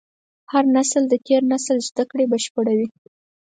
هر 0.51 0.63
نسل 0.75 1.03
د 1.09 1.13
تېر 1.25 1.41
نسل 1.51 1.77
زدهکړې 1.89 2.25
بشپړوي. 2.31 2.87